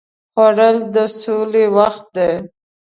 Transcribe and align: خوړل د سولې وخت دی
خوړل 0.33 0.77
د 0.95 0.95
سولې 1.21 1.65
وخت 1.77 2.05
دی 2.15 2.31